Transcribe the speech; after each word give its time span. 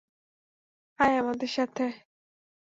আয় 0.99 1.15
আমাদের 1.17 1.49
সাথে। 1.49 1.85